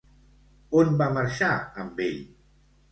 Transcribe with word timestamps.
On 0.81 0.97
va 1.03 1.11
marxar 1.19 1.53
amb 1.85 2.05
ell? 2.09 2.21